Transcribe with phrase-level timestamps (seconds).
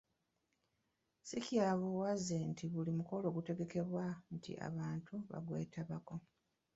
[1.27, 6.15] Si kya buwaze nti buli mukolo ogutegekebwa nti abantu bagwetabako.